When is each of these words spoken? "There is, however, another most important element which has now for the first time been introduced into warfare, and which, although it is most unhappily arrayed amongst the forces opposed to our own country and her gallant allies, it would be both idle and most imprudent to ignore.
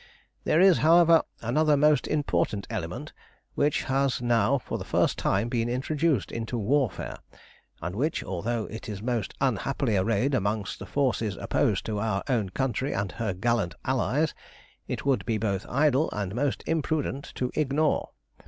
"There 0.45 0.59
is, 0.59 0.79
however, 0.79 1.21
another 1.43 1.77
most 1.77 2.07
important 2.07 2.65
element 2.71 3.13
which 3.53 3.83
has 3.83 4.19
now 4.19 4.57
for 4.57 4.79
the 4.79 4.83
first 4.83 5.15
time 5.19 5.47
been 5.47 5.69
introduced 5.69 6.31
into 6.31 6.57
warfare, 6.57 7.17
and 7.83 7.95
which, 7.95 8.23
although 8.23 8.65
it 8.65 8.89
is 8.89 8.99
most 9.03 9.35
unhappily 9.39 9.95
arrayed 9.97 10.33
amongst 10.33 10.79
the 10.79 10.87
forces 10.87 11.37
opposed 11.37 11.85
to 11.85 11.99
our 11.99 12.23
own 12.27 12.49
country 12.49 12.93
and 12.95 13.11
her 13.11 13.35
gallant 13.35 13.75
allies, 13.85 14.33
it 14.87 15.05
would 15.05 15.23
be 15.23 15.37
both 15.37 15.67
idle 15.69 16.09
and 16.13 16.33
most 16.33 16.63
imprudent 16.65 17.31
to 17.35 17.51
ignore. 17.53 18.09